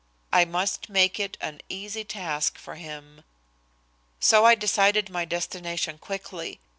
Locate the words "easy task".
1.69-2.57